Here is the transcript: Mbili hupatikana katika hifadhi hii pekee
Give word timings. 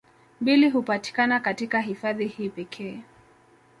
Mbili 0.41 0.69
hupatikana 0.69 1.39
katika 1.39 1.81
hifadhi 1.81 2.27
hii 2.27 2.49
pekee 2.49 2.99